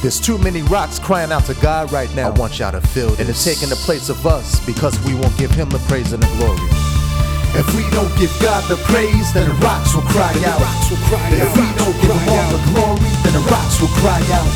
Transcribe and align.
There's 0.00 0.20
too 0.20 0.38
many 0.38 0.62
rocks 0.62 1.00
crying 1.00 1.32
out 1.32 1.44
to 1.46 1.54
God 1.58 1.90
right 1.90 2.06
now. 2.14 2.30
I 2.30 2.38
want 2.38 2.60
y'all 2.60 2.70
to 2.70 2.80
feel 2.80 3.10
this. 3.10 3.20
And 3.20 3.28
it's 3.28 3.42
taking 3.42 3.68
the 3.68 3.80
place 3.82 4.08
of 4.08 4.26
us 4.30 4.62
because 4.62 4.94
we 5.02 5.14
won't 5.18 5.36
give 5.36 5.50
him 5.50 5.68
the 5.70 5.82
praise 5.90 6.12
and 6.12 6.22
the 6.22 6.30
glory. 6.38 6.62
If 7.58 7.66
we 7.74 7.82
don't 7.90 8.12
give 8.14 8.30
God 8.38 8.62
the 8.70 8.78
praise, 8.86 9.34
then 9.34 9.50
the 9.50 9.58
rocks 9.58 9.98
will 9.98 10.06
cry 10.06 10.30
out. 10.46 10.62
Will 10.86 11.02
cry 11.10 11.18
out. 11.18 11.42
If 11.42 11.50
we 11.50 11.66
don't 11.74 11.98
give 11.98 12.14
him 12.14 12.30
all 12.30 12.46
the 12.46 12.62
glory, 12.70 13.10
then 13.26 13.34
the 13.34 13.44
rocks 13.50 13.82
will 13.82 13.90
cry 13.98 14.22
out. 14.38 14.46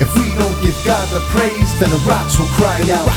If 0.00 0.08
we 0.16 0.32
don't 0.40 0.56
give 0.64 0.78
God 0.88 1.04
the 1.12 1.20
praise, 1.36 1.68
then 1.76 1.92
the 1.92 2.00
rocks 2.08 2.40
will 2.40 2.48
cry 2.56 2.80
out. 2.96 3.12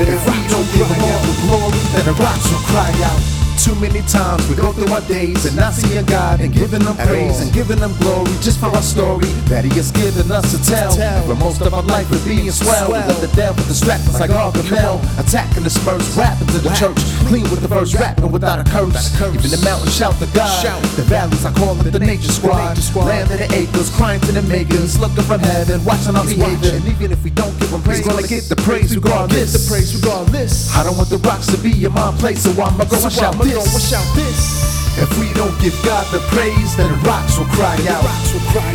If 0.00 0.22
we 0.24 0.38
don't 0.48 0.68
give 0.72 0.88
him 0.88 1.00
all 1.04 1.20
the 1.28 1.36
glory, 1.44 1.82
then 1.92 2.08
the 2.08 2.16
rocks 2.16 2.48
will 2.48 2.64
cry 2.72 2.88
out. 3.04 3.45
Too 3.66 3.74
many 3.82 3.98
times 4.06 4.46
we 4.48 4.54
go 4.54 4.70
through 4.70 4.94
our 4.94 5.00
days 5.10 5.44
and 5.44 5.56
not 5.56 5.74
seeing 5.74 6.06
God 6.06 6.38
and 6.38 6.54
giving 6.54 6.82
Him 6.86 6.94
At 7.02 7.08
praise 7.08 7.42
and 7.42 7.52
giving 7.52 7.78
Him 7.78 7.90
glory 7.98 8.30
just 8.38 8.60
for 8.62 8.70
our 8.70 8.80
story 8.80 9.26
that 9.50 9.64
He 9.64 9.74
has 9.74 9.90
given 9.90 10.30
us 10.30 10.54
to 10.54 10.58
tell. 10.62 10.94
But 11.26 11.34
most 11.42 11.60
of 11.60 11.74
our 11.74 11.82
life 11.82 12.06
is 12.12 12.24
being 12.24 12.48
swell. 12.52 12.86
We 12.86 12.94
let 12.94 13.18
the 13.18 13.26
devil 13.34 13.58
distract 13.66 14.06
us 14.06 14.20
like 14.20 14.30
all 14.30 14.52
the 14.52 14.62
mel. 14.70 15.02
Attacking 15.18 15.64
the 15.66 15.74
smurfs, 15.74 16.14
rapping 16.16 16.46
to 16.54 16.62
the 16.62 16.70
church. 16.78 17.02
Clean 17.26 17.42
with 17.50 17.58
the 17.58 17.66
verse, 17.66 17.92
and 17.98 18.30
without 18.30 18.62
a 18.62 18.70
curse. 18.70 19.10
Even 19.18 19.50
the 19.50 19.60
mountains 19.66 19.96
shout 19.96 20.14
to 20.22 20.26
God. 20.30 20.46
The 20.94 21.02
valleys, 21.02 21.44
I 21.44 21.52
call 21.52 21.74
it 21.80 21.90
the 21.90 21.98
nature 21.98 22.30
squad. 22.30 22.78
Land 22.94 23.32
of 23.34 23.38
the 23.42 23.50
acres, 23.50 23.90
crying 23.90 24.20
to 24.20 24.30
the 24.30 24.42
makers. 24.42 24.96
Looking 25.00 25.24
from 25.26 25.40
heaven, 25.40 25.84
watching 25.84 26.14
our 26.14 26.24
behavior. 26.24 26.70
And 26.70 26.86
even 26.86 27.10
if 27.10 27.18
we 27.24 27.30
don't 27.30 27.58
give 27.58 27.70
Him 27.74 27.82
praise, 27.82 27.98
He's 27.98 28.06
gonna 28.06 28.28
get 28.28 28.44
the 28.46 28.54
praise 28.62 28.94
regardless. 28.94 29.50
The 29.58 29.74
praise 29.74 29.90
regardless. 29.98 30.70
I 30.70 30.84
don't 30.84 30.96
want 30.96 31.10
the 31.10 31.18
rocks 31.18 31.50
to 31.50 31.58
be 31.58 31.84
in 31.84 31.90
my 31.90 32.14
place, 32.22 32.46
so 32.46 32.54
I'ma 32.62 32.86
go 32.86 33.02
and 33.02 33.12
shout 33.12 33.34
this. 33.42 33.55
Go 33.56 33.64
and 33.64 33.80
shout 33.80 34.04
this. 34.12 34.76
If 35.00 35.08
we 35.16 35.32
don't 35.32 35.52
give 35.64 35.72
God 35.80 36.04
the 36.12 36.20
praise, 36.32 36.76
then 36.76 36.92
the 36.92 37.00
rocks 37.08 37.40
will 37.40 37.48
cry 37.56 37.76
out. 37.88 38.04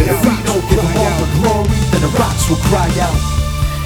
If 0.02 0.18
we 0.26 0.34
don't 0.42 0.66
give 0.70 0.82
Him 0.82 0.98
all 0.98 1.14
the 1.22 1.30
glory, 1.38 1.78
then 1.94 2.02
the 2.02 2.14
rocks 2.18 2.50
will 2.50 2.62
cry 2.70 2.90
out. 2.98 3.18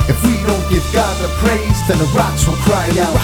If 0.08 0.16
we 0.24 0.36
don't 0.48 0.64
give 0.72 0.86
God 0.96 1.12
the 1.20 1.32
praise, 1.44 1.80
then 1.88 1.98
the 2.00 2.08
rocks 2.16 2.48
will 2.48 2.60
cry 2.64 2.88
out. 3.04 3.16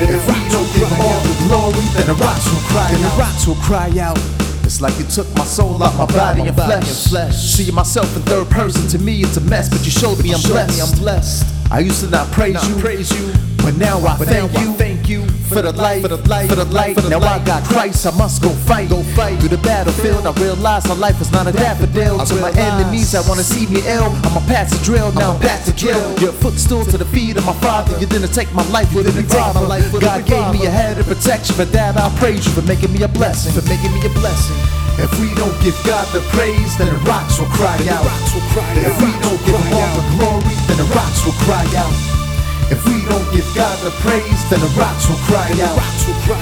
If 0.00 0.24
we 0.24 0.40
don't 0.48 0.70
give 0.72 0.88
Him 0.88 1.00
all 1.04 1.20
the 1.20 1.36
glory, 1.48 1.84
then 1.96 2.06
the 2.08 2.16
rocks 2.16 2.48
will 2.48 2.64
cry 2.72 2.88
And 2.92 3.04
the 3.04 3.08
out. 3.12 3.18
rocks 3.20 3.46
will 3.46 3.60
cry 3.60 3.90
out. 4.00 4.20
It's 4.64 4.80
like 4.80 4.96
you 4.98 5.04
took 5.04 5.28
my 5.36 5.44
soul 5.44 5.82
out 5.82 5.92
my 5.96 6.06
body 6.06 6.42
and 6.48 6.54
flesh. 6.56 7.08
flesh. 7.08 7.36
See 7.36 7.70
myself 7.72 8.08
in 8.16 8.22
third 8.22 8.48
person. 8.48 8.88
To 8.88 8.98
me, 8.98 9.20
it's 9.20 9.36
a 9.36 9.40
mess, 9.42 9.68
but 9.68 9.84
you 9.84 9.90
showed 9.90 10.22
me 10.22 10.32
I'm 10.32 10.40
blessed. 10.40 10.80
I'm 10.80 10.98
blessed. 10.98 11.44
I 11.70 11.80
used 11.80 12.04
to 12.04 12.10
not 12.10 12.30
praise 12.32 12.54
Not 12.54 12.68
you, 12.68 12.76
praise 12.76 13.10
you, 13.12 13.32
but 13.62 13.76
now 13.76 13.98
I 13.98 14.18
but 14.18 14.28
thank 14.28 14.52
now 14.52 14.60
I 14.60 14.64
you. 14.64 14.72
thank 14.74 15.08
you 15.08 15.26
for 15.52 15.62
the 15.62 15.72
light, 15.72 16.02
for 16.02 16.08
the 16.08 16.16
light, 16.28 16.48
for 16.48 16.56
the 16.56 16.64
light. 16.64 16.94
for 16.94 17.02
the 17.02 17.10
now 17.10 17.20
I 17.20 17.38
got 17.44 17.62
Christ, 17.64 18.06
I 18.06 18.10
must 18.16 18.42
go 18.42 18.50
fight. 18.50 18.88
Go 18.88 19.02
fight. 19.14 19.38
Through 19.38 19.50
the 19.54 19.62
battlefield, 19.62 20.26
I 20.26 20.32
realize 20.40 20.88
my 20.88 20.94
life 20.94 21.20
is 21.20 21.30
not 21.30 21.46
a 21.46 21.52
daffodil. 21.52 22.20
I 22.20 22.24
to 22.24 22.34
my 22.36 22.50
enemies 22.52 23.14
I 23.14 23.26
wanna 23.28 23.42
see 23.42 23.66
me 23.66 23.80
ill, 23.86 24.10
I'ma 24.26 24.40
pass 24.48 24.72
the 24.72 24.82
drill. 24.84 25.12
Now 25.12 25.32
I'm 25.32 25.40
back 25.40 25.64
to 25.64 25.72
kill. 25.72 26.00
Your 26.18 26.32
footstool 26.32 26.84
to 26.86 26.98
the 26.98 27.04
feet 27.06 27.36
of 27.36 27.44
my 27.46 27.54
father. 27.54 27.98
You 27.98 28.06
didn't 28.06 28.32
take 28.32 28.52
my 28.52 28.66
life, 28.70 28.92
you 28.92 29.02
didn't 29.02 29.28
take 29.28 29.54
my 29.54 29.60
life. 29.60 29.92
With 29.92 30.02
God 30.02 30.26
gave 30.26 30.52
me 30.52 30.66
a 30.66 30.70
head 30.70 30.98
of 30.98 31.06
protection. 31.06 31.54
For 31.54 31.64
that, 31.66 31.96
I 31.96 32.08
praise 32.18 32.46
you 32.46 32.52
for 32.52 32.62
making 32.62 32.92
me 32.92 33.02
a 33.02 33.08
blessing. 33.08 33.52
for 33.52 33.66
making 33.68 33.92
me 33.92 34.00
a 34.06 34.12
blessing. 34.18 34.56
If 34.98 35.08
we 35.20 35.32
don't 35.34 35.56
give 35.62 35.76
God 35.84 36.06
the 36.12 36.20
praise, 36.36 36.76
then 36.76 36.88
the 36.88 37.00
rocks 37.08 37.38
will 37.38 37.48
cry 37.56 37.76
out. 37.88 38.04
If 38.76 38.94
we 39.00 39.10
don't 39.24 39.40
give 39.44 39.56
Him 39.56 39.72
all 39.72 39.92
the 39.96 40.04
glory, 40.16 40.54
then 40.68 40.76
the 40.76 40.88
rocks 40.94 41.24
will 41.24 41.36
cry 41.44 41.64
out. 41.76 42.01
If 42.72 42.86
we 42.88 43.04
don't 43.04 43.28
give 43.36 43.44
God 43.54 43.76
the 43.84 43.92
praise, 44.00 44.40
then 44.48 44.60
the 44.64 44.72
rocks 44.80 45.04
will 45.04 45.20
cry 45.28 45.44
out. 45.60 45.76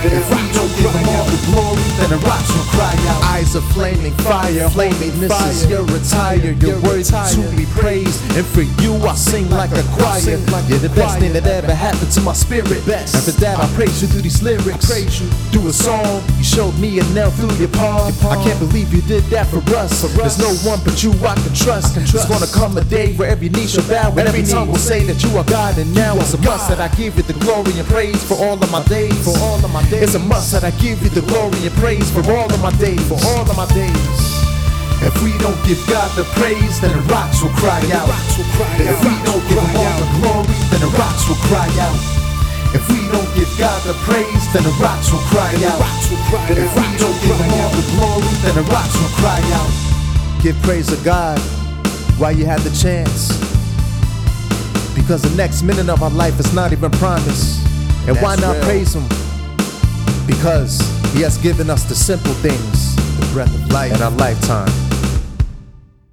If 0.06 0.30
we 0.30 0.42
don't 0.54 0.70
give 0.78 0.94
Him 0.94 1.08
all 1.10 1.26
the 1.26 1.40
glory, 1.50 1.82
then 1.98 2.10
the 2.14 2.22
rocks 2.22 2.46
will 2.54 2.70
cry 2.70 2.94
out. 3.10 3.20
Eyes 3.34 3.56
of 3.56 3.64
flaming 3.74 4.14
fire, 4.22 4.70
flaming 4.70 5.18
misses. 5.18 5.66
retired, 5.66 6.44
you're 6.62 6.78
You're 6.78 6.80
worthy 6.82 7.02
to 7.02 7.56
be 7.56 7.66
praised. 7.74 8.22
And 8.36 8.46
for 8.46 8.62
you, 8.80 8.94
I 9.02 9.14
sing 9.16 9.50
like 9.50 9.72
a 9.72 9.82
choir. 9.98 10.38
You're 10.70 10.78
the 10.78 10.92
best 10.94 11.18
thing 11.18 11.32
that 11.32 11.46
ever 11.48 11.74
happened 11.74 12.12
to 12.12 12.20
my 12.20 12.32
spirit. 12.32 12.86
Best. 12.86 13.14
And 13.16 13.24
for 13.24 13.34
that, 13.40 13.58
I 13.58 13.66
praise 13.74 14.00
you 14.00 14.06
through 14.06 14.22
these 14.22 14.40
lyrics. 14.40 14.86
praise 14.86 15.20
you. 15.20 15.26
through 15.50 15.66
a 15.66 15.72
song. 15.72 16.22
Showed 16.50 16.74
me 16.82 16.98
a 16.98 17.04
nail 17.14 17.30
through 17.30 17.54
your 17.62 17.70
palm. 17.70 18.10
I 18.26 18.34
can't 18.42 18.58
believe 18.58 18.92
you 18.92 19.02
did 19.02 19.22
that 19.30 19.46
for 19.46 19.62
us. 19.78 20.02
There's 20.18 20.34
no 20.34 20.50
one 20.66 20.82
but 20.82 20.98
you 20.98 21.14
I 21.22 21.38
can 21.38 21.54
trust. 21.54 21.94
There's 21.94 22.26
gonna 22.26 22.50
come 22.50 22.76
a 22.76 22.82
day 22.82 23.14
where 23.14 23.30
every 23.30 23.48
knee 23.50 23.68
shall 23.68 23.86
bow, 23.86 24.10
and 24.10 24.26
every 24.26 24.42
Every 24.42 24.52
tongue 24.52 24.66
will 24.66 24.82
say 24.82 25.04
that 25.04 25.22
you 25.22 25.30
are 25.38 25.44
God. 25.44 25.78
And 25.78 25.94
now 25.94 26.16
it's 26.16 26.34
a 26.34 26.42
must 26.42 26.68
that 26.68 26.80
I 26.80 26.88
give 26.96 27.16
you 27.16 27.22
the 27.22 27.38
glory 27.38 27.70
and 27.78 27.86
praise 27.86 28.18
for 28.26 28.34
all 28.34 28.58
of 28.58 28.70
my 28.72 28.82
days. 28.90 29.14
For 29.22 29.38
all 29.38 29.62
of 29.62 29.70
my 29.70 29.82
days. 29.90 30.02
It's 30.02 30.14
a 30.16 30.18
must 30.18 30.50
that 30.50 30.64
I 30.64 30.72
give 30.82 31.00
you 31.04 31.10
the 31.10 31.22
glory 31.30 31.62
and 31.62 31.74
praise 31.78 32.10
for 32.10 32.26
all 32.26 32.50
of 32.50 32.60
my 32.60 32.74
days. 32.82 32.98
For 33.06 33.20
all 33.30 33.46
of 33.46 33.56
my 33.56 33.70
days. 33.70 34.18
If 35.06 35.14
we 35.22 35.30
don't 35.38 35.56
give 35.62 35.78
God 35.86 36.10
the 36.18 36.24
praise, 36.34 36.80
then 36.80 36.90
the 36.90 37.04
rocks 37.14 37.42
will 37.46 37.54
cry 37.62 37.78
out. 37.94 38.10
If 38.74 38.98
we 39.06 39.14
don't 39.22 39.44
give 39.46 39.62
Him 39.62 39.76
all 39.78 39.94
the 40.02 40.08
glory, 40.18 40.56
then 40.74 40.80
the 40.82 40.90
rocks 40.98 41.28
will 41.30 41.38
cry 41.46 41.70
out. 41.78 42.29
If 42.72 42.88
we 42.88 43.02
don't 43.10 43.26
give 43.34 43.50
God 43.58 43.82
the 43.82 43.94
praise, 44.06 44.44
then 44.52 44.62
the 44.62 44.70
rocks 44.80 45.10
will 45.10 45.18
cry 45.26 45.50
out. 45.66 45.82
If 46.50 46.70
we 46.76 46.86
don't 46.98 47.18
give 47.20 47.36
Him 47.36 47.50
all 47.58 47.70
the 47.74 47.86
glory, 47.96 48.34
then 48.42 48.54
the 48.54 48.62
rocks 48.70 48.94
will 48.94 49.14
cry 49.18 49.40
out. 49.58 50.42
Give 50.42 50.56
praise 50.62 50.86
to 50.86 51.04
God 51.04 51.38
while 52.18 52.32
you 52.32 52.46
have 52.46 52.62
the 52.62 52.70
chance. 52.70 53.36
Because 54.94 55.22
the 55.22 55.34
next 55.36 55.62
minute 55.62 55.88
of 55.88 56.02
our 56.02 56.10
life 56.10 56.38
is 56.38 56.54
not 56.54 56.72
even 56.72 56.90
promised. 56.92 57.66
And 58.06 58.16
why 58.22 58.36
not 58.36 58.54
real. 58.56 58.64
praise 58.64 58.94
Him? 58.94 59.08
Because 60.26 60.78
He 61.12 61.22
has 61.22 61.38
given 61.38 61.70
us 61.70 61.84
the 61.84 61.94
simple 61.94 62.34
things, 62.34 62.94
The 63.18 63.28
breath 63.32 63.54
of 63.54 63.72
life 63.72 63.92
in 63.92 64.00
our 64.00 64.12
lifetime. 64.12 64.89